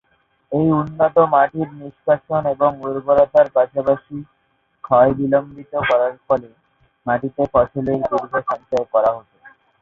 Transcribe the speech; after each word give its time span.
এই 0.51 0.67
উন্নত 0.77 1.15
মাটির 1.33 1.69
নিষ্কাশন 1.79 2.43
এবং 2.53 2.71
উর্বরতার 2.85 3.47
পাশাপাশি 3.55 4.15
ক্ষয় 4.83 5.11
বিলম্বিত 5.19 5.73
করার 5.89 6.13
ফলে 6.25 6.49
মাটিতে 7.05 7.43
ফসলের 7.53 7.99
দীর্ঘ 8.03 8.33
সঞ্চয় 8.49 8.85
করা 8.93 9.09
হতো। 9.15 9.35